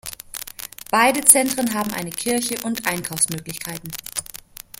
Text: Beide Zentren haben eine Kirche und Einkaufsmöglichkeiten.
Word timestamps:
Beide 0.89 1.23
Zentren 1.25 1.75
haben 1.75 1.91
eine 1.93 2.09
Kirche 2.09 2.55
und 2.65 2.87
Einkaufsmöglichkeiten. 2.87 3.91